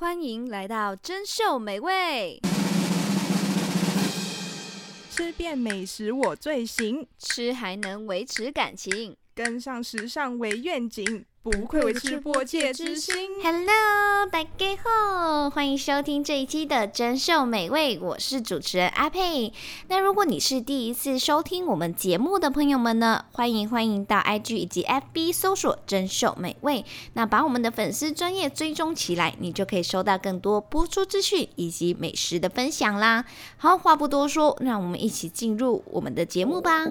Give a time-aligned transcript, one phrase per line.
[0.00, 2.40] 欢迎来到珍秀美味，
[5.10, 11.26] 吃遍美食我最行，吃还能维持感情，跟上时尚为愿景。
[11.42, 13.14] 不愧为吃播界之星。
[13.42, 19.50] Hello，大家好，欢迎收听这一期的珍秀美味，我是主持人阿佩。
[19.88, 33.24] 那如果你是第一次收听我们节目的朋友们呢，欢迎欢迎到 IG 以及 FB 搜索珍秀美味，那把我们的粉丝专业追踪起来，你就可以收到更多播出资讯以及美食的分享啦。
[33.56, 36.84] 好，话不多说，让我们一起进入我们的节目吧。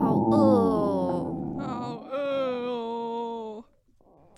[0.00, 0.61] 好饿。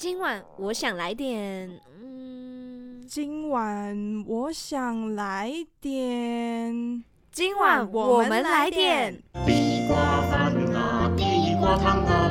[0.04, 3.96] 今晚我想来点，嗯，今晚
[4.28, 9.14] 我想来点，今晚我们来点
[9.46, 9.96] 地瓜
[10.30, 12.30] 饭啊，地瓜汤啊，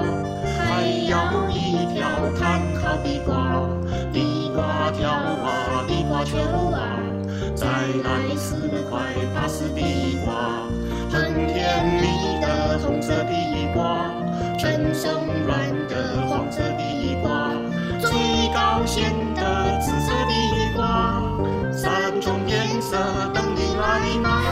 [0.56, 3.68] 还要一条炭烤地瓜，
[4.14, 7.00] 地瓜条啊，地瓜球啊，
[7.56, 9.02] 再来四块
[9.34, 10.68] 巴斯地瓜，
[11.10, 14.14] 很甜蜜的红色地瓜，
[14.60, 16.83] 真松软的黄色地瓜。
[18.04, 18.12] 最
[18.54, 21.24] 高鲜的紫色地瓜，
[21.72, 22.98] 三种颜色
[23.34, 24.44] 等你来拿。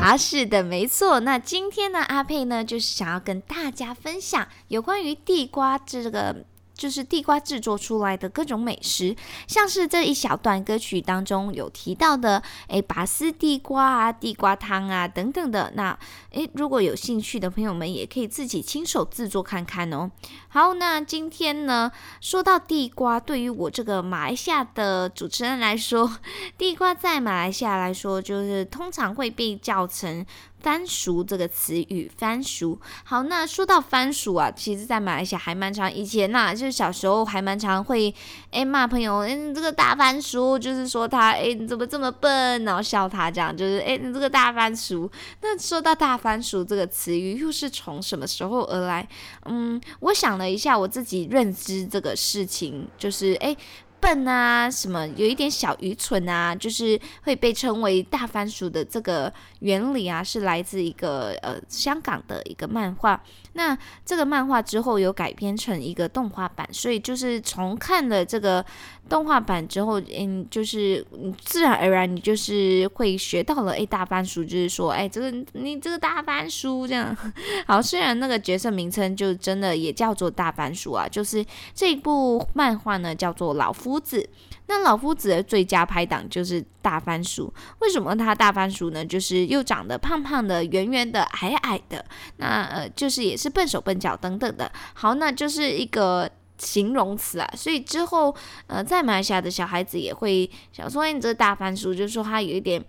[0.00, 1.18] 啊，是的，没错。
[1.18, 6.44] 那今天呢，阿佩呢，就是想要跟大家分享有关于地瓜这个。
[6.82, 9.14] 就是地瓜制作出来的各种美食，
[9.46, 15.72] 像是这一小段歌曲当中有提到的，诶，拔丝地瓜啊，地瓜汤啊等等的。
[15.76, 15.96] 那
[16.32, 20.10] 诶，如果有兴趣的朋友们，也可以自己亲手制作看看哦。
[20.48, 26.18] 好，那今天呢，说到地瓜，对于我这个马来西亚的主持人来说，
[26.58, 30.26] 地瓜在马来西亚来说，就是通常会被叫成。
[30.62, 32.78] 番薯这个词语，番薯。
[33.04, 38.14] 好，那说到番薯啊，其实，在马来西亚还蛮常，以前呐、就是小时候还蛮常会，
[38.50, 45.10] 哎骂朋友，哎你这个大番薯，就是说他，哎你怎么这么笨，然后笑他这样，就是哎你这个大番薯。
[45.40, 49.08] 那说到大番薯这个词语，又是从什么时候而来？
[49.46, 53.56] 嗯，我想了一下，我自己认知这个事情，就是哎。
[54.02, 63.22] 笨啊，什么有一点小愚蠢啊，就是会被称为大番薯的这个原理啊，是来自一个呃香港的一个漫画。
[63.54, 63.76] 那
[64.06, 68.64] 这个漫画之后有改编成一个动画版，所以就是从看了这个
[69.08, 71.04] 动画版之后，嗯，就是
[71.44, 77.14] 自然而然你就是会学到了，哎，大番薯就是说，哎，这个你这个大番薯这样。
[77.66, 83.72] 好，虽然那个角色名称就真的也叫做大番薯啊，就是这部漫画呢叫做老。
[83.72, 84.28] 夫子，
[84.66, 87.52] 那老夫子的最佳拍档就是大番薯。
[87.80, 89.04] 为什么他大番薯呢？
[89.04, 92.04] 就是又长得胖胖的、圆圆的、矮矮的，
[92.36, 94.70] 那呃，就是也是笨手笨脚等等的。
[94.94, 97.50] 好，那就是一个形容词啊。
[97.54, 98.34] 所以之后
[98.68, 102.82] 呃，在马来西亚的小孩子也会想说，哎，你这大番薯，就是说他有一点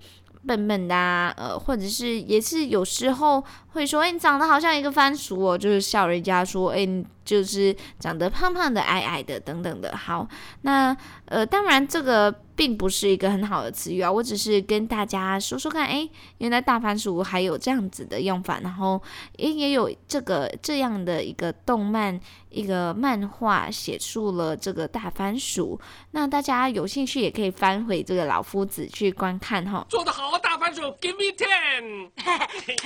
[0.47, 6.87] 笨笨的啊，呃，或者是也是有时候会说，哎，你长得好像一个番薯哦，就是笑人家说，哎。
[7.23, 9.95] 就是长得胖胖的、矮矮的等等的。
[9.95, 10.27] 好，
[10.61, 10.95] 那
[11.25, 16.07] 呃，当然这个并不是一个很好的词语啊，我只是跟大家说说看，哎，
[16.37, 19.01] 原来大番薯还有这样子的用法，然后
[19.37, 22.19] 也也有这个这样的一个动漫、
[22.49, 25.79] 一个漫画写出了这个大番薯。
[26.11, 29.85] 那大家有兴趣也可以翻回这个老夫子去观看哈。
[29.89, 32.37] 做得好，大番薯，Give me ten，嘿
[32.83, 32.85] 嘿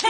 [0.00, 0.08] 嘿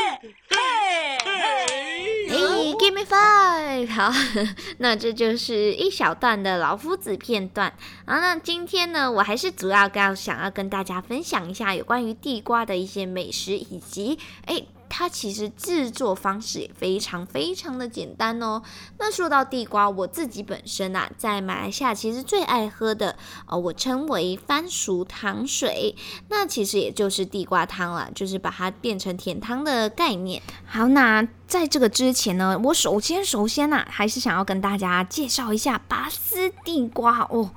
[2.28, 3.63] 嘿，Give me five。
[3.86, 4.12] 好，
[4.78, 7.72] 那这就是一小段的老夫子片段。
[8.06, 14.68] 好，那今天呢，我还是主要要想要跟大家分享一下有关于地瓜的一些美食，以及诶。
[14.96, 18.62] 它其实制作方式也非常非常的简单哦。
[18.96, 23.16] 那说到地瓜，我自己本身啊，在马来西亚其实最爱喝的，
[23.46, 25.96] 呃，我称为番薯糖水，
[26.28, 30.40] 那其实也就是地瓜汤了，就是把它变成甜汤的概念。
[30.64, 37.50] 好，那在这个之前呢，我首先首先呐、啊，还是想要跟大家介绍一下拔丝地瓜哦。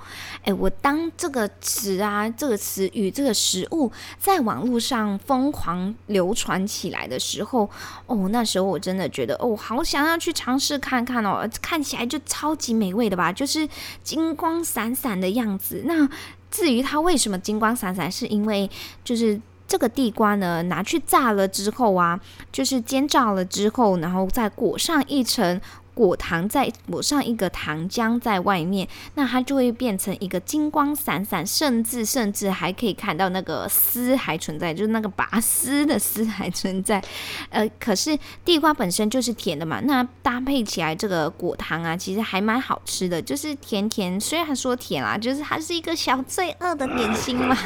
[0.44, 7.70] 诶，我当这个词啊，这个词语，这个食物在网络上疯狂流传起来的，时候
[8.06, 13.68] 哦，那时候我真的觉得哦，好想要去尝试看看哦，看起来就超级美味的吧，就是
[14.04, 15.84] 金光闪闪的样子。
[15.86, 16.08] 那
[16.52, 18.70] 至于它为什么金光闪闪，是因为
[19.04, 22.20] 就是这个地瓜呢，拿去炸了之后啊，
[22.52, 25.60] 就是煎炸了之后，然后再裹上一层。
[25.98, 37.04] 果糖再抹上一个糖浆在外面，那它就会变成一个金光闪闪，甚至甚至还可以看到那个丝还存在，就是那个拔丝的丝还存在。
[37.50, 38.16] 呃，可是
[38.46, 44.22] 地瓜本身就是甜的嘛，那搭配起来这个果糖啊，其实还蛮好吃的，就是甜甜。
[44.22, 47.58] 虽然说甜啦，就是它是一个小罪恶的点心嘛。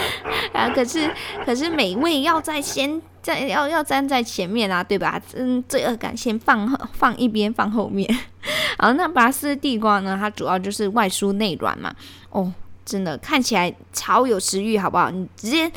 [0.52, 1.10] 啊，可是
[1.46, 3.00] 可是美味要在先。
[3.36, 5.20] 要要站在前面啊，对吧？
[5.34, 8.08] 嗯，罪恶感先放放一边，放后面。
[8.78, 10.16] 好，那拔丝地瓜呢？
[10.18, 11.92] 它主要就是外酥内软嘛。
[12.30, 12.52] 哦，
[12.84, 15.10] 真的看起来超有食欲，好不好？
[15.10, 15.70] 你直接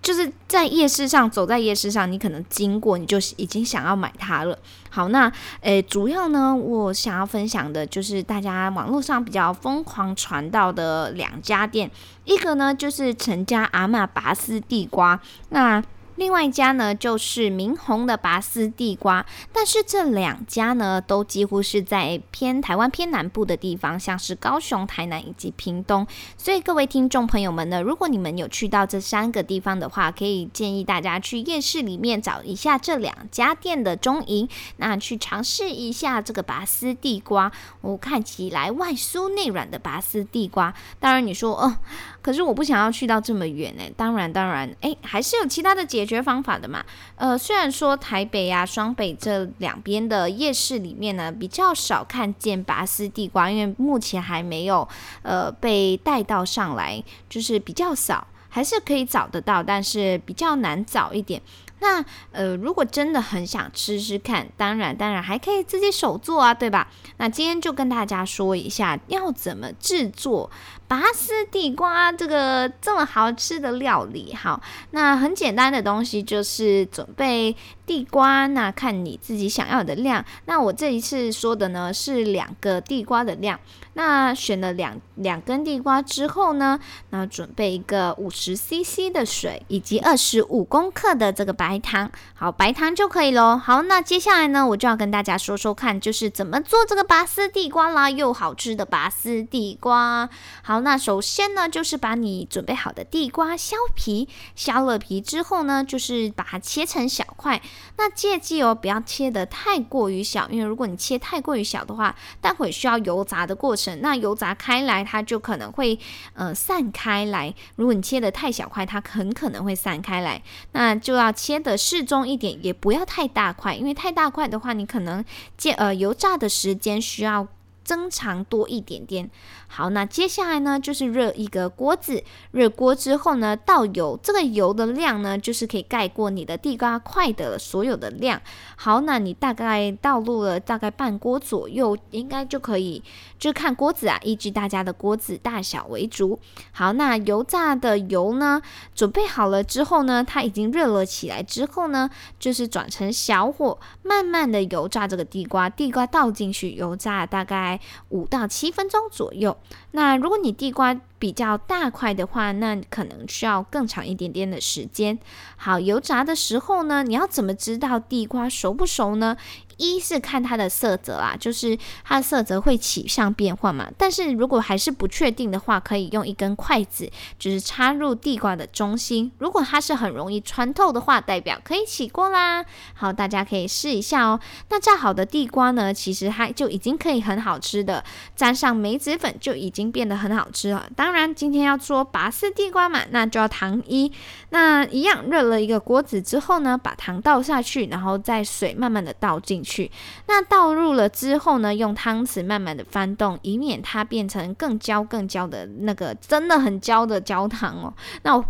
[0.00, 4.58] 就是在夜市上走在夜市上，你可能经过，你就已经想要买它了。
[4.90, 5.30] 好，那
[5.60, 11.90] 诶，主要呢，我想要分享的就是大家网络上比较疯狂传到的两家店，
[12.24, 15.82] 一个呢就是陈家阿嬷拔丝地瓜，那。
[16.18, 26.04] 另外一家呢，就是明宏的拔丝地瓜，但是这两家呢，都几乎是在偏台湾偏南部的地方，像是高雄、台南以及屏东。
[26.36, 34.48] 所以各位听众朋友们呢，如果你们有去到这三个地方的话，可以建议大家去夜市里面找一下这两家店的踪影，
[34.78, 37.52] 那去尝试一下这个拔丝地瓜。
[37.80, 41.76] 我看起来外酥内软的拔丝地瓜，当然你说哦。
[42.20, 43.82] 可是我不想要去到这么远呢。
[43.96, 46.84] 当然，当然，哎，还是有其他的解决方法的嘛。
[47.16, 54.86] 呃，虽然说台北啊、双北这两边的夜市里面呢，比较少看见拔丝地瓜，因为目前还没有
[55.22, 61.40] 呃被带到上来，就是比较少，还是可以找得到，但是比较难找一点。
[61.80, 66.88] 那呃，如果真的很想吃吃看，当然当然还可以自己手做啊，对吧？
[67.18, 70.50] 那今天就跟大家说一下要怎么制作
[70.88, 74.34] 拔丝地瓜这个这么好吃的料理。
[74.34, 74.60] 好，
[74.92, 77.54] 那很简单的东西就是准备
[77.86, 80.24] 地瓜，那看你自己想要的量。
[80.46, 83.60] 那我这一次说的呢是两个地瓜的量。
[83.94, 86.78] 那选了两两根地瓜之后呢，
[87.10, 93.56] 那准备一个五十 CC 的水，以及二十五公克的这个白糖，好，白糖就可以喽。
[93.58, 100.28] 好，那接下来呢，我就要跟大家说说看，就是怎么做这个拔丝地瓜啦，又好吃的拔丝地瓜。
[100.62, 107.60] 好，那首先呢，就是把你准备好的地瓜削皮，削了皮之后呢，就是把它切成小块。
[107.96, 114.00] 那切记哦，不要切得太过于小，因为如果你切太过于小的话，待会需要油炸的过程。
[114.00, 115.98] 那油炸开来，它就可能会
[116.34, 117.54] 呃散开来。
[117.76, 120.42] 如果你切得太小块，它很可能会散开来。
[120.72, 125.24] 那就要切得适中一点，也不要太大块，因为太大块的话，你可能
[125.56, 127.46] 煎呃油炸的时间需要
[127.88, 129.30] 增长多一点点。
[129.66, 138.42] 好，那接下来呢，就是热一个锅子，热锅之后呢，倒油，这个油的量呢，就是可以盖过你的地瓜块的所有的量。
[138.76, 143.02] 好，那你大概倒入了大概半锅左右，应该就可以，
[143.38, 146.38] 就看锅子啊，依据大家的锅子大小为主。
[146.72, 148.60] 好，那油炸的油呢，
[148.94, 157.77] 准备好了之后呢，它已经热了起来之后呢，就是转成小火，慢慢的油炸这个地瓜，地瓜倒进去油炸大概
[158.10, 159.56] 五到七分钟左右。
[159.92, 165.18] 那如果你地瓜比较大块的话，那可能需要更长一点点的时间。
[165.56, 169.36] 好，油炸的时候呢，你要怎么知道地瓜熟不熟呢？
[169.78, 173.88] 一是看它的色泽啊，就是它的色泽会起相变化嘛。
[173.96, 179.32] 但是如果还是不确定的话，可以用一根筷子，就是插入地瓜的中心。
[179.38, 182.64] 如果它是很容易穿透的话，代表可以起锅啦。
[182.92, 184.38] 好，大家可以试一下哦。
[184.68, 188.04] 那炸好的地瓜呢，其实它就已经可以很好吃的，
[188.36, 190.90] 沾上梅子粉就已经变得很好吃了。
[190.96, 194.12] 当然，今天要做拔丝地瓜嘛，那就要糖衣。
[194.50, 199.67] 那一样热了一个锅子之后呢，把糖倒下去，然后再水慢慢的倒进去。
[199.68, 199.90] 去，
[200.26, 207.92] 那倒入了之后呢，用汤匙慢慢的翻动，以免它变成更焦更焦的那个真的很焦的焦糖哦。
[208.22, 208.42] 那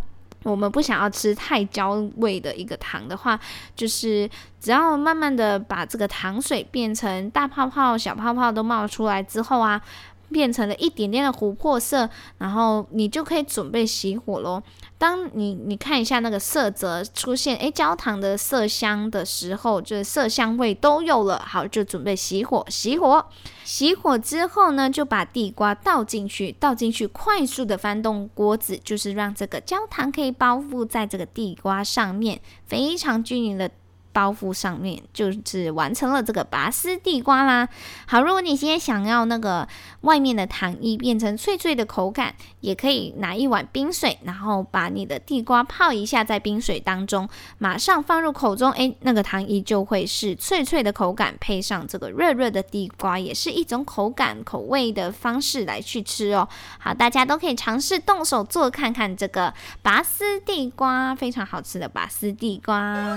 [0.44, 3.38] 我们不想要吃太焦味的一个糖的话，
[3.74, 9.82] 就是只要慢慢的把这个糖水变成大泡泡、小泡泡都冒出来之后啊，
[10.30, 12.08] 变成了一点点的琥珀色，
[12.38, 14.62] 然后你就可以准备熄火喽。
[14.98, 22.66] 当你你看一下那个色泽出现，诶，焦糖的色香的时候，就是色香味都有了，好，就准备熄火。
[22.68, 23.24] 熄火，
[23.64, 33.70] 熄火之后呢，就把地瓜倒进去，倒进去，快速的翻动锅子，就是让这个焦糖可以包覆在这个地瓜上面，非常均匀的。
[34.18, 37.68] 包覆上面，就是完成了这个拔丝地瓜啦。
[38.04, 39.68] 好，如果你今天想要那个
[40.00, 56.48] 外面的糖衣变成脆脆的口感，也可以拿一碗冰水，然后把你的地瓜泡一下在冰水当中，马上放入口中，诶，那个糖衣就会是脆脆的口感，配上这个热热的地瓜，也是一种口感口味的方式来去吃哦。
[56.80, 63.16] 好，大家都可以尝试动手做看看这个拔丝地瓜，非常好吃的拔丝地瓜。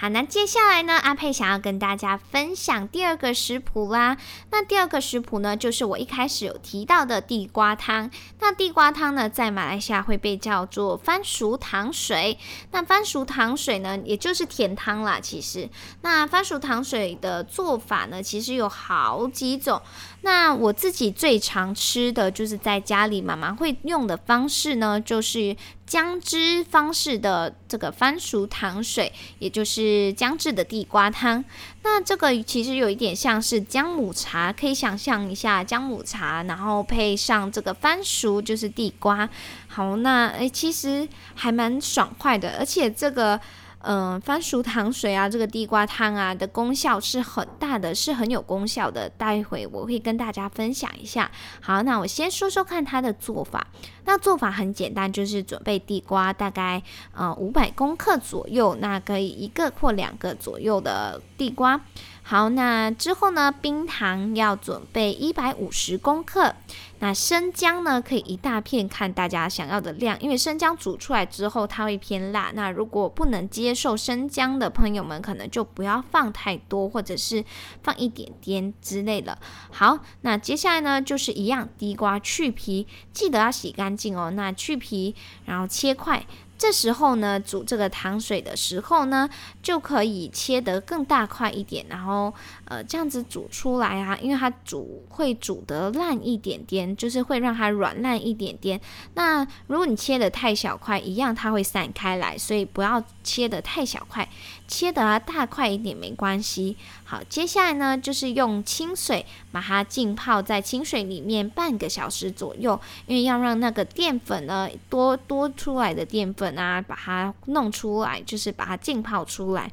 [0.00, 4.16] 好，那接下来呢，阿佩想要跟大家分享第二个食谱啦。
[4.52, 8.08] 那第二个食谱呢，就是我一开始有提到的地瓜汤。
[8.38, 12.38] 那地瓜汤呢，在马来西亚会被叫做番薯糖水。
[12.70, 15.18] 那番薯糖水呢，也就是甜汤啦。
[15.18, 15.68] 其实，
[16.02, 19.82] 那番薯糖水的做法呢，其实有好几种。
[20.22, 25.56] 那我自己最常吃的就是在家里妈妈会用的方式呢，就是。
[25.88, 31.42] 姜汁方式的这个番薯糖水，也就是姜汁的地瓜汤。
[31.82, 39.26] 那这个其实有一点像是姜母茶，可以想象一下姜母茶，然后配上这个番薯，就是地瓜。
[39.66, 43.40] 好，那诶，其实还蛮爽快的，而且这个。
[43.80, 49.08] 嗯、番薯糖水啊，这个地瓜汤啊的功效是很大的，是很有功效的。
[49.10, 51.30] 待会我会跟大家分享一下。
[51.60, 53.66] 好，那我先说说看它的做法。
[54.04, 56.82] 那做法很简单，就是准备地瓜大概
[57.14, 61.80] 呃五百公克左右，那可以一个或两个左右的地瓜。
[62.22, 66.54] 好，那之后呢，冰糖要准备一百五十公克。
[67.00, 72.50] 那生姜呢，可以一大片，看大家想要的量，因为生姜煮出来之后它会偏辣。
[72.54, 77.44] 那如果不能接受生姜的朋友们，可能就不要放太多，或者是
[77.82, 79.38] 放一点点之类的。
[79.70, 84.30] 好，那接下来呢，就是一样，地瓜去皮，记得要洗干净哦。
[84.30, 85.14] 那去皮，
[85.44, 86.26] 然后切块。
[86.60, 89.30] 这时候呢，煮这个糖水的时候呢，
[89.62, 98.80] 就可以切得更大块一点，然后呃这样子煮出来啊，因为它煮会煮得烂一点点，就是会让它软烂一点点。
[99.14, 104.28] 那如果你切得太小块，一样它会散开来，所以不要切得太小块。
[104.66, 106.76] 切得大块一点没关系。
[107.04, 119.70] 好，接下来呢，就是用清水把它浸泡在清水里面半个小时左右，因为要让那个淀粉呢多多出来的淀粉啊，把它弄出来，就是把它浸泡出来。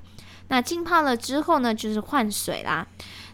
[0.48, 2.88] 那浸泡了之后呢，就是换水啦。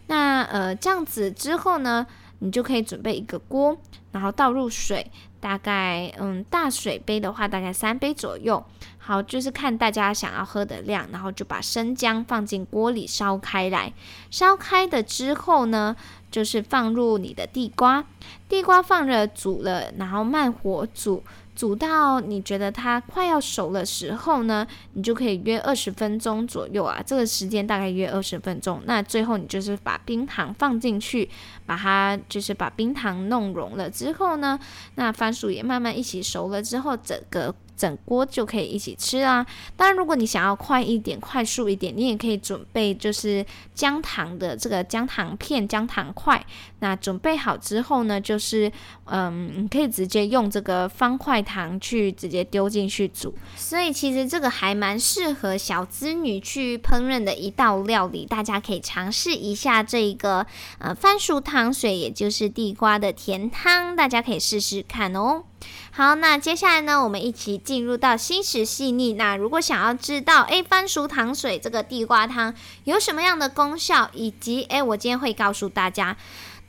[0.08, 2.04] 那呃这样子之后呢，
[2.42, 3.78] 你就可以准备一个锅，
[4.10, 5.08] 然后倒入水，
[5.38, 8.62] 大概嗯大水杯的话，大概三杯左右。
[8.98, 13.92] 好，就是看大家想要喝的量，然后就把生姜放进锅里烧开来。
[14.30, 15.96] 烧开的之后呢，
[16.32, 18.04] 就是放入你的地瓜，
[18.48, 21.22] 地瓜放着煮了，然后慢火煮，
[21.54, 28.80] 煮到你觉得它快要熟的时候呢，你就可以约二十分钟左右啊，这个时间大概约二十分钟。
[28.86, 31.28] 那最后你就是把冰糖放进去，
[31.66, 34.58] 把它就是把冰糖弄融了之后呢，
[34.94, 37.54] 那番薯也慢慢一起熟了之后，整个。
[37.74, 39.44] 整锅就可以一起吃啊！
[39.76, 43.44] 当然，如果你想要快一点、快速一点，你也可以准备就是
[43.74, 46.46] 姜糖的这个姜糖片、姜糖块。
[46.82, 48.70] 那准备好之后呢，就是
[49.04, 53.32] 嗯，你可以直接用这个方块糖去直接丢进去煮。
[53.54, 60.44] 所以其实这个还蛮适合小资女去烹饪的一道料理，大家可以尝试一下这一个
[60.80, 65.44] 呃番薯糖水，也就是地瓜的甜汤，大家可以试试看哦。
[65.92, 69.12] 好，那接下来呢，我们一起进入到心食细腻。
[69.12, 72.52] 那如果想要知道，诶，番薯糖水这个地瓜汤
[72.84, 76.16] 有什么样的功效，以及诶，我今天会告诉大家，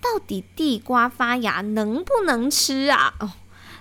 [0.04, 3.14] 到底地瓜发芽能不能吃啊？
[3.22, 3.32] 哦，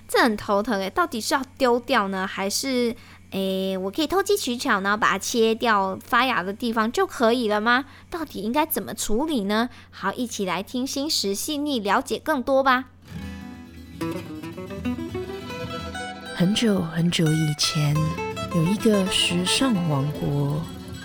[0.07, 2.95] 这很头疼诶，到底是要丢掉呢，还是
[3.31, 7.85] 诶，我可以偷机取巧，然后把它切掉发芽的地方就可以了吗？
[8.09, 9.69] 到底应该怎么处理呢？
[9.91, 12.85] 好，一起来听心食细腻，了解更多吧。
[16.35, 17.95] 很久很久以前，
[18.55, 20.61] 有一个时尚王国。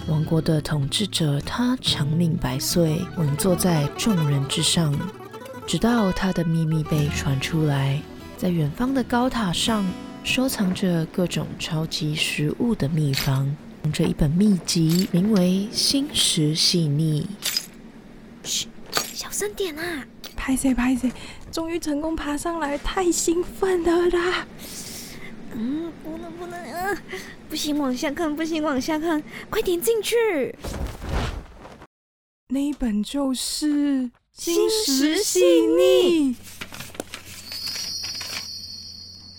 [0.09, 4.99] 王国的统治者，他长命百岁，稳坐在众人之上。
[5.67, 8.01] 直到他的秘密被传出来，
[8.39, 9.85] 在远方的高塔上，
[10.25, 13.55] 收藏着各种超级食物的秘方。
[13.93, 17.27] 这一本秘籍名为《心食细腻》。
[18.49, 18.67] 嘘，
[19.13, 20.07] 小声点啊！
[20.35, 21.13] 拍谁拍谁，
[21.53, 24.47] 终于成功爬上来，太兴奋了啦！
[25.55, 27.03] 嗯，不能不能，嗯、啊，
[27.49, 30.55] 不行，往下看，不行，往下看，快点进去。
[32.49, 33.67] 那一本就是
[34.33, 36.35] 《心石细腻》。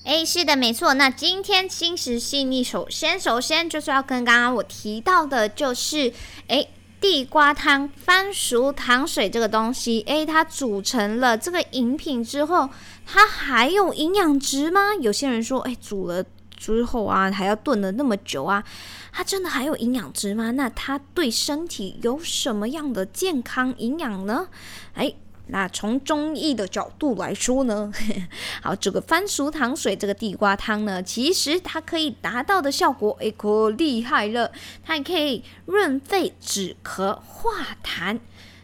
[0.05, 0.95] 哎，是的，没错。
[0.95, 6.11] 那今天心石细腻，首先首先就是要跟刚刚我提到的，就是
[6.47, 6.67] 哎，
[7.01, 12.69] 地瓜汤、番薯糖水这个东西，哎，它煮成了这个饮品之后，
[13.05, 14.93] 它还有营养值吗？
[14.99, 16.23] 有些人说，哎，煮了
[16.55, 18.63] 之后啊，还要炖了那么久啊，
[19.11, 20.51] 它真的还有营养值吗？
[20.51, 24.47] 那它对身体有什么样的健康营养呢？
[24.93, 25.13] 哎。
[25.51, 27.91] 那从中医的角度来说呢，
[28.61, 34.51] 好，这个番薯糖水，这个地瓜汤呢，其实它可以达到的效果，哎，可厉害了！
[34.83, 38.19] 它还可以润肺止咳、化痰，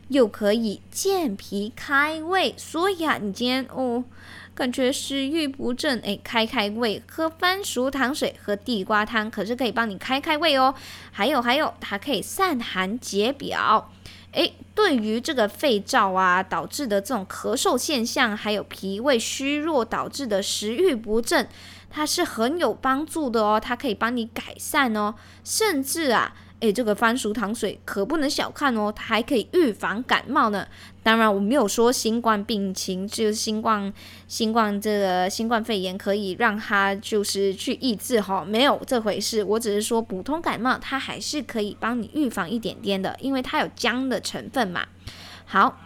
[0.10, 2.54] 又可以健脾开胃。
[2.56, 4.04] 所以啊，你今天哦，
[4.54, 10.75] 感觉食欲不振，哎，开开胃，喝番薯糖水、喝地瓜汤，可是可以帮你开开胃哦。
[11.12, 13.92] 还有还有，它可以散寒解表。
[14.36, 21.48] 诶，对于这个肺燥啊导致的这种咳嗽现象，还有脾胃虚弱导致的食欲不振，
[21.89, 23.60] 它是很有帮助的哦。
[23.60, 26.36] 它可以帮你改善哦，甚至啊。
[26.62, 30.65] 诶，这个番薯糖水可不能小看哦，它还可以预防感冒呢。
[31.05, 33.93] 当然，我没有说新冠病情就是新冠、
[34.27, 39.43] 新冠这个新冠肺炎可以让它就是去抑制哈，没有这回事。
[39.43, 44.83] 我只是说普通感冒，它还是可以帮你预防一点点的，因为它有姜的成分嘛。
[45.45, 45.79] 好。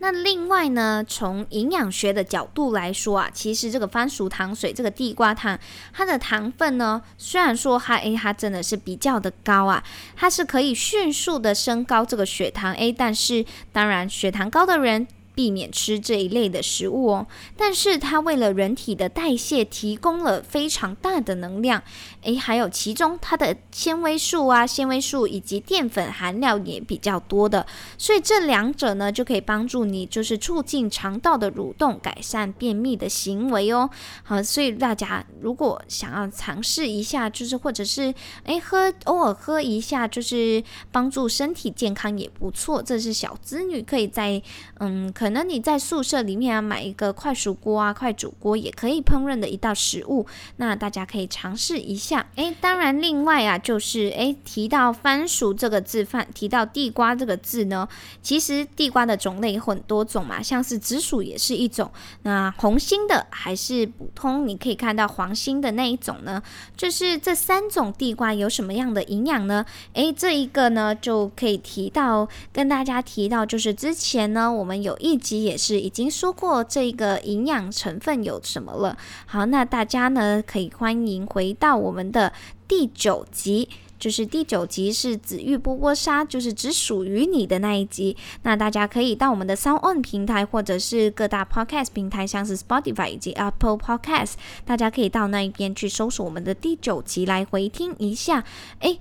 [0.00, 5.58] 那另外呢，从营养学的角度来说啊，其实这个番薯糖水、这个地瓜汤，
[5.92, 9.84] 它的糖分呢，虽然说它诶，它真的是比较的高啊，
[10.16, 15.06] 它是可以迅速的升高这个血糖诶，但是当然血糖高的人。
[15.32, 17.26] 避免吃这一类的食物哦，
[17.56, 21.82] 但是它为了人体的代谢提供了非常大的能量，
[22.22, 33.88] 诶，还有其中它的纤维素啊，纤维素以及淀粉含量也比较多的，所以这两者呢就可以帮助你，就是促进肠道的蠕动，改善便秘的行为哦。
[34.22, 38.12] 好，所以大家如果想要尝试一下，就是或者是
[38.44, 42.82] 诶喝偶尔喝一下，就是帮助身体健康也不错。
[42.82, 44.42] 这是小资女可以在
[44.78, 45.12] 嗯。
[45.12, 52.09] 可能你在宿舍里面啊，买一个快熟锅啊、快煮锅也可以烹饪的一道食物，那大家可以尝试一下。
[52.36, 57.88] 诶，当然另外啊，就是诶提到番薯这个字，饭提到地瓜这个字呢，
[58.22, 61.90] 其实地瓜的种类很多种嘛，像是紫薯也是一种，
[62.22, 66.40] 那红心的还是普通，你可以看到黄心的那一种呢，
[66.76, 69.66] 就是这三种地瓜有什么样的营养呢？
[69.94, 74.96] 诶，这一个呢就可以提到跟大家提到，就是之前呢我们有。
[75.00, 78.98] 一集也是已经说过这个营养成分有什么了。
[79.24, 82.32] 好，那大家呢可以欢迎回到我们们的
[82.66, 88.16] 第九集，就是第九集是紫玉波波沙，就是只属于你的那一集。
[88.42, 94.34] 那大家可以到我们的 SoundOn 平台，或者是各大 Podcast 平台，像是 Spotify 以及 Apple Podcast，
[94.64, 98.44] 大家可以到那一边去搜索我们的第九集来回听一下。
[98.80, 98.98] 诶。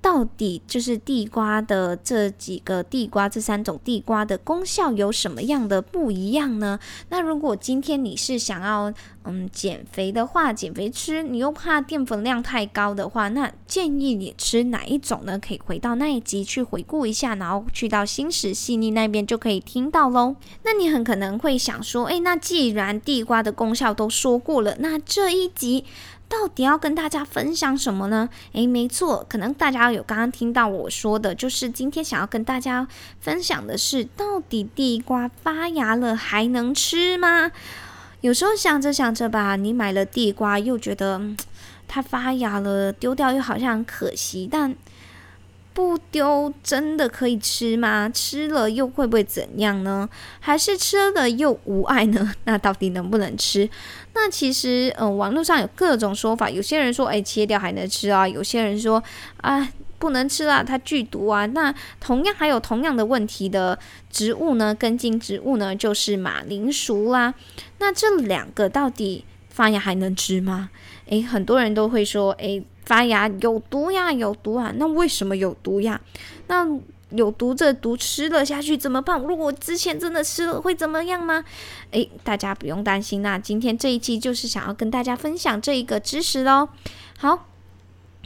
[0.00, 6.78] 到底就是地瓜的这几个地瓜，这三种地瓜的功效有什么样的不一样呢？
[7.08, 8.92] 那如果今天你是想要
[9.24, 15.38] 嗯减肥的话，减肥吃你又怕淀粉量太高的话，那建议你吃哪一种呢？
[15.38, 20.36] 可以回到那一集去回顾一下，然后去到心食细腻那边就可以听到喽。
[20.62, 25.84] 那你很可能会想说，诶，那既然地瓜的功效都说过了，那这一集。
[26.28, 28.28] 到底要跟大家分享什么呢？
[28.52, 32.86] 诶，没错，可能大家有刚刚听到我说的，就是今天想要跟大家
[33.20, 37.50] 分享的是，到底地瓜发芽了还能吃吗？
[38.20, 41.20] 有时候想着想着吧，你买了地瓜又觉得
[41.86, 44.76] 它发芽了，丢掉又好像很可惜，但。
[45.78, 48.10] 不丢真的可以吃吗？
[48.12, 50.08] 吃了又会不会怎样呢？
[50.40, 52.34] 还是吃了又无碍呢？
[52.46, 53.70] 那到底能不能吃？
[54.12, 56.50] 那其实，嗯、网络上有各种说法。
[56.50, 59.00] 有些人说，哎，切掉还能吃啊；有些人说，
[59.36, 59.68] 啊，
[60.00, 61.46] 不能吃啊，它剧毒啊。
[61.46, 63.78] 那同样还有同样的问题的
[64.10, 67.32] 植物呢，根茎植物呢，就是马铃薯啦。
[67.78, 70.70] 那这两个到底发芽还能吃吗？
[71.06, 72.64] 诶，很多人都会说，诶。
[72.88, 74.72] 发芽有毒呀，有毒啊！
[74.76, 76.00] 那为什么有毒呀？
[76.46, 76.66] 那
[77.10, 79.20] 有毒这毒吃了下去怎么办？
[79.20, 81.44] 如果之前真的吃了会怎么样吗？
[81.90, 86.70] 诶，大家不用担心，那今天这一期就是想要跟大家分享这一个知识喽。
[87.18, 87.44] 好，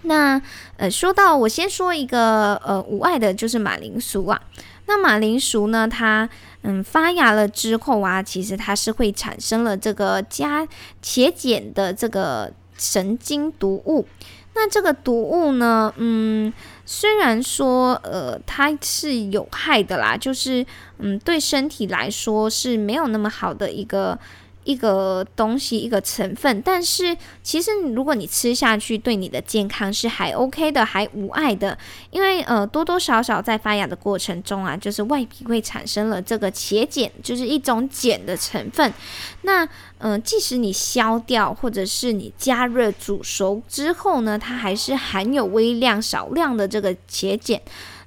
[0.03, 0.41] 那
[0.77, 4.41] 呃，说到我先说一个呃无碍的，就是马铃薯啊。
[4.87, 6.29] 那马铃薯呢，它
[6.63, 10.69] 嗯发芽了之后啊，其实它是会产生了这个加
[11.03, 14.07] 茄碱的这个神经毒物。
[14.55, 16.53] 那这个毒物呢，嗯，
[16.85, 20.65] 虽然说，呃，它是有害的啦，就是，
[20.99, 24.19] 嗯，对身体来说是没有那么好的一个
[24.65, 31.77] 一个东西，一个成分，但是其实如果你吃下去，对你的健康是还 OK 的，还无碍的。
[32.11, 38.93] 因为呃，多多少少在发芽的过程中啊，就是外皮会产生了这个茄碱，就是一种碱的成分。
[39.43, 39.65] 那
[39.99, 47.61] 嗯、呃，即使你削掉，或者是你加热煮熟之后呢，它还是含有微量少量的这个茄碱。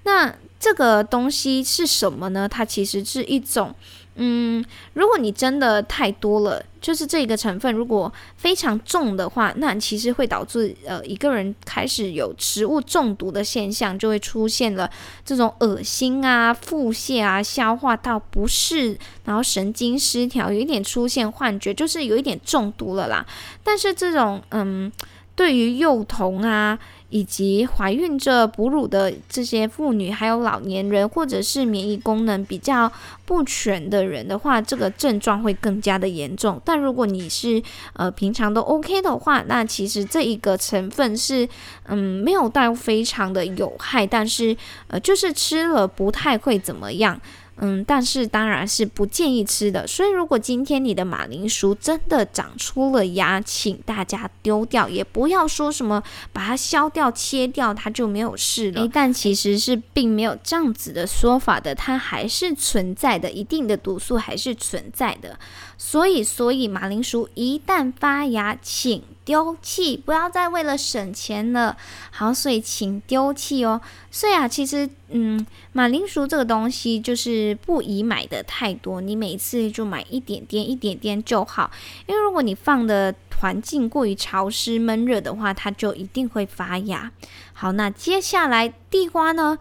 [0.03, 2.47] 那这个东西是什么呢？
[2.47, 3.75] 它其实是一种。
[4.15, 14.89] 嗯，如果你真的太多了，就是这个成分如果非常重的话，那其实会导致呃一个人开始有食物中毒的现象，就会出现了
[15.25, 23.25] 这种恶心啊、腹泻啊、消化道不适，然后神经失调，有一点出现幻觉，就是有一点中毒了啦。
[23.63, 24.91] 但是这种嗯，
[25.35, 26.79] 对于幼童啊。
[27.15, 32.91] 以及怀孕着哺乳的这些妇女，还有老年人，或者是免疫功能比较
[33.23, 36.61] 不全的人的话，这个症状会更加的严重。
[36.65, 41.47] 但如果你是呃平常都 OK 的话，那其实这一个成分是
[41.85, 47.21] 嗯没有到非常的有害，但是呃就是吃了不太会怎么样。
[47.57, 49.87] 嗯，但是当然是不建议吃的。
[49.87, 58.87] 所以，如果今天你的马铃薯真的长出了芽，请大家丢掉，也不要说什么把它削掉、切掉，它就没有事了。
[58.91, 65.39] 但其实是并没有这样子的说法的，它还是存在的，一定的毒素还是存在的。
[65.77, 71.75] 所以，所以马铃薯一旦发芽，请丢弃，不要再为了省钱了。
[72.11, 73.81] 好，所以请丢弃哦。
[74.11, 81.71] 所以啊，其实，嗯，马铃薯这个东西就是不宜买的太多，你每次就买一点点、一点点就好。
[82.05, 87.11] 因为如果你放的环境过于潮湿、闷热的话，它就一定会发芽。
[87.53, 89.57] 好，那接下来地瓜呢？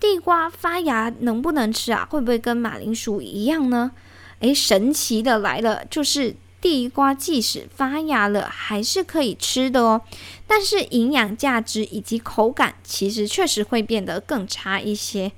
[0.00, 2.06] 地瓜发芽能不能吃啊？
[2.08, 3.90] 会不会跟马铃薯一样呢？
[4.38, 10.02] 诶，神奇的来了，就是地瓜即使发芽了，还是可以吃的哦。
[10.46, 15.32] 但是营养价值以及口感，其实确实会变得更差一些。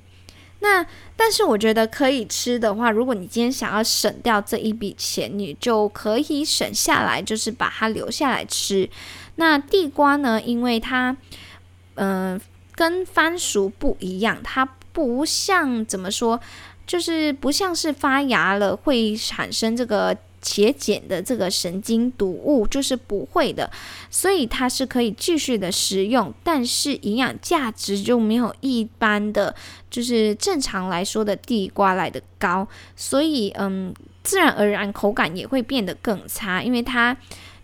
[0.63, 8.89] 那但是我觉得可以吃的话，如果你今天想要省掉这一笔钱，你就可以省下来，就是把它留下来吃。
[9.35, 10.41] 那地瓜呢？
[10.41, 11.17] 因为它，
[11.95, 12.39] 嗯、
[12.75, 16.39] 跟番薯不一样，它不像怎么说？
[16.85, 23.69] 就是不像是发芽了会产生这个茄碱的这个神经毒物，就是不会的，
[24.09, 29.53] 所以它是可以继续的食用，但是营养价值就没有一般的
[29.89, 37.15] 就是正常来说的地瓜来的高，所以嗯，自然而然口感也会变得更差，因为它。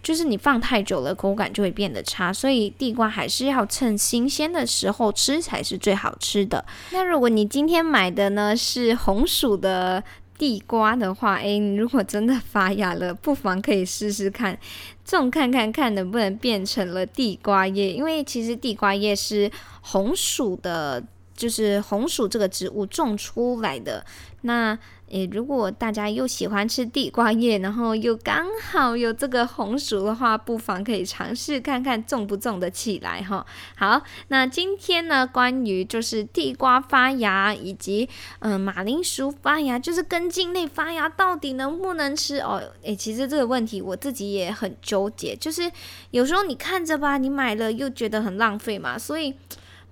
[0.04, 6.63] 就是你放太久了，口感就会变得差，所以地瓜还是要趁新鲜的时候吃才是最好吃的。
[6.92, 10.02] 那如果你今天买的呢是红薯的
[10.38, 14.58] 地瓜的话，诶，你如果真的发芽了，不妨可以试试看，
[15.04, 21.04] 种看看看能不能变成了地瓜叶，因为其实地瓜叶是红薯的，
[21.36, 24.06] 就是红薯这个植物种出来的。
[24.41, 24.78] 那
[25.10, 33.46] 诶，如果大家又喜欢吃地瓜叶，然后又刚好有这个红薯的话，不妨可以尝试看看种不种得起来哈。
[33.76, 42.62] 好，那今天呢，关于就是地瓜发芽以及嗯马铃薯发芽，就是根茎类发芽，到底能不能吃哦？
[42.82, 45.72] 诶，其实这个问题我自己也很纠结，就是
[46.12, 49.34] 有时候你看着吧，你买了又觉得很浪费嘛，所以。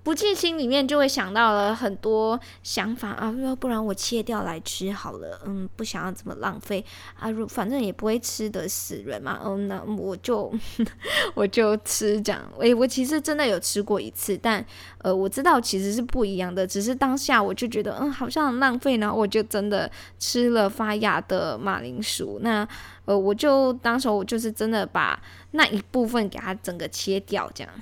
[0.06, 6.84] 不禁心里面就会想到了很多想法啊，要不然我切掉来吃好了，嗯，不想要这么浪费
[7.18, 10.54] 啊，如反正也不会吃得死人嘛，嗯，那我就
[11.34, 12.40] 我就吃这样。
[12.60, 14.64] 诶，我其实真的有吃过一次，但
[14.98, 19.90] 呃，我知道其实是不一样的，只是当下我就觉得嗯，好像浪费，然后我就真的
[20.20, 22.38] 吃了发芽的马铃薯。
[22.42, 22.64] 那
[23.06, 27.72] 呃，我就当时我就是真的把那一部分给它整个切掉，这样。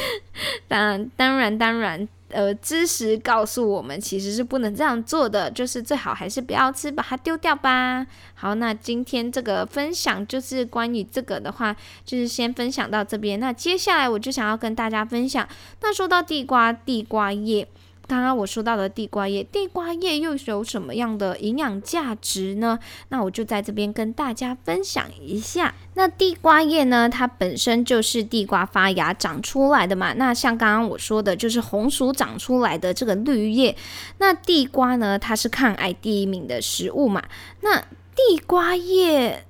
[0.68, 8.06] 当然，当然，当然，呃，知识告诉我们其实是不能这样做的，就是最好还是不要吃，把它丢掉吧。
[8.34, 13.40] 好，那今天这个分享就是关于这个的话，就是先分享到这边。
[13.40, 15.48] 那接下来我就想要跟大家分享，
[15.80, 17.66] 那说到地瓜，地瓜叶。
[18.06, 22.78] 刚刚我说到的地瓜叶，地瓜叶又有什么样的营养价值呢？
[23.08, 25.74] 那我就在这边跟大家分享一下。
[25.94, 30.12] 那地瓜叶呢，它本身就是地瓜发芽长出来的嘛。
[30.12, 33.76] 那像刚刚我说的，就是红薯长出来的这个绿叶。
[34.18, 37.24] 那地瓜呢，它是抗癌第一名的食物嘛。
[37.62, 39.45] 那地瓜叶。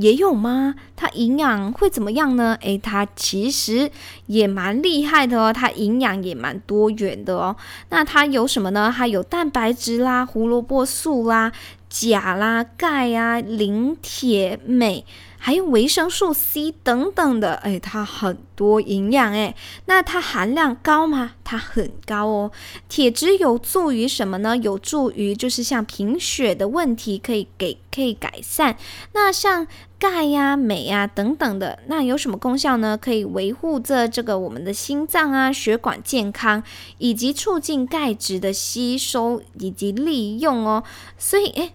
[0.00, 0.74] 也有吗？
[0.94, 2.56] 它营养会怎么样呢？
[2.60, 3.90] 诶，它其实
[4.26, 7.56] 也蛮厉害的哦，它营养也蛮多元的哦。
[7.90, 8.92] 那它有什么呢？
[8.94, 11.52] 它有蛋白质啦、胡萝卜素啦、
[11.88, 15.04] 钾啦、钙啊、磷、铁、镁。
[15.38, 21.32] 还有维生素 C 等等的，哎，它很多营养哎，那它含量高吗？
[21.44, 22.50] 它很高哦。
[22.88, 24.56] 铁质有助于什么呢？
[24.56, 28.76] 有助于就是像贫血的问题可以给可以改善。
[29.12, 29.66] 那像
[29.98, 32.98] 钙呀、镁呀等等的，那有什么功效呢？
[33.00, 36.62] 可以维护着这个我们的心脏啊、血管健康，
[36.98, 40.82] 以及促进钙质的吸收以及利用哦。
[41.16, 41.72] 所以哎。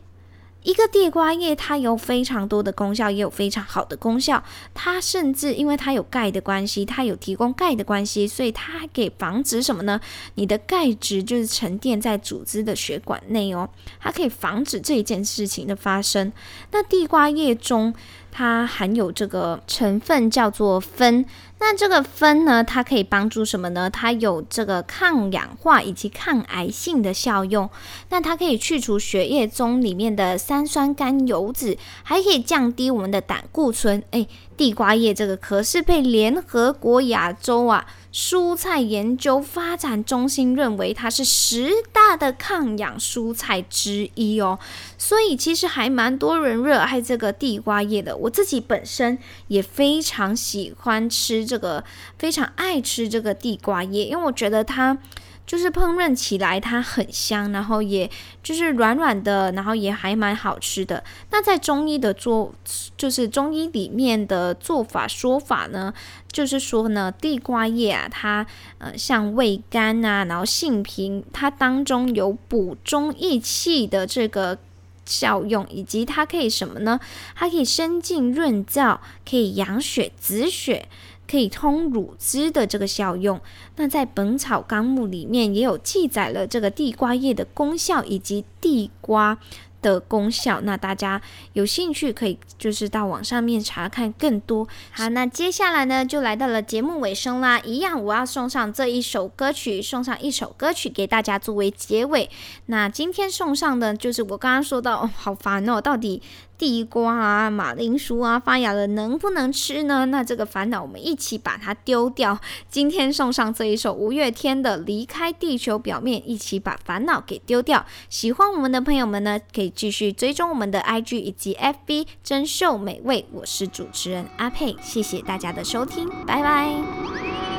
[0.63, 4.43] 一个地瓜叶，它有非常多的功效，也有非常好的功效。
[4.73, 9.99] 它甚至因为它有钙的关系，它有提供钙的关系，所以它还可以防止什么呢？
[10.35, 13.67] 你的钙质就是沉淀在组织的血管内哦，
[13.99, 16.31] 它可以防止这一件事情的发生。
[16.71, 17.93] 那地瓜叶中，
[18.31, 21.25] 它含有这个成分叫做酚。
[21.63, 23.87] 那这个酚呢，它可以帮助什么呢？
[23.87, 27.69] 它有这个抗氧化以及抗癌性的效用。
[28.09, 34.03] 那它可以去除血液中里面的三酸甘油脂，还可以降低我们的胆固醇。
[34.09, 44.57] 哎，地瓜叶这个可是被联合国亚洲啊蔬菜研究发展中心认为它是十大的抗氧蔬菜之一哦。
[44.97, 48.15] 所以其实还蛮多人热爱这个地瓜叶的。
[48.15, 51.41] 我自己本身也非常喜欢吃。
[51.51, 51.83] 这个
[52.17, 54.97] 非常爱吃这个地瓜叶，因为我觉得它
[55.45, 58.09] 就是烹饪起来它很香，然后也
[58.41, 61.03] 就是软软的，然后也还蛮好吃的。
[61.29, 62.53] 那在中医的做，
[62.95, 65.93] 就是中医里面的做法说法呢，
[66.31, 68.45] 就是说呢，地瓜叶啊，它
[68.77, 74.57] 呃像味甘啊，然后性平，它当中有补中益气的这个
[75.05, 76.99] 效用，以及它可以什么呢？
[77.35, 78.99] 它可以生津润燥，
[79.29, 80.87] 可以养血止血。
[81.31, 83.39] 可以通乳汁的这个效用，
[83.77, 89.37] 那在《本草纲目》里面也有记载了这个地瓜叶的功效以及地瓜
[89.81, 90.59] 的功效。
[90.61, 91.21] 那大家
[91.53, 94.67] 有兴趣可以就是到网上面查看更多。
[94.91, 102.29] 好，那接下来呢就来到了节目尾声啦，一样我要送上这一首歌曲，送上一首歌曲给大家作为结尾。
[102.65, 106.21] 那今天送上的就是我刚刚说到，哦，好烦哦，到底。
[106.61, 110.05] 地瓜啊，马铃薯啊，发芽了能不能吃呢？
[110.05, 112.39] 那这个烦恼我们一起把它丢掉。
[112.69, 117.83] 今天送上这一首五月天的《离开地球表面》，一起把烦恼给丢掉。
[118.11, 123.25] 喜欢我们的朋友们呢，可以继续追踪我们的 IG 以及 FB 珍秀美味。
[123.31, 127.50] 我是主持人阿佩，谢谢大家的收听，拜拜。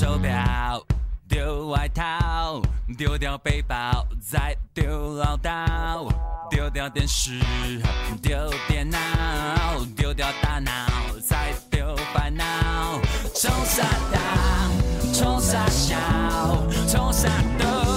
[0.00, 0.82] 手表，
[1.28, 2.62] 丢外套，
[2.96, 6.10] 丢掉背包，再丢唠叨，
[6.48, 7.38] 丢掉电视，
[8.22, 8.98] 丢电脑，
[9.94, 10.72] 丢掉大脑，
[11.28, 12.44] 再丢烦恼。
[13.34, 15.98] 冲啥大，冲啥小，
[16.88, 17.89] 冲啥都。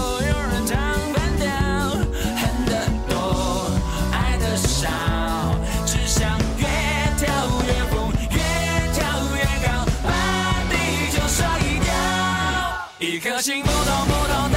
[13.44, 14.53] 一颗心扑通扑通。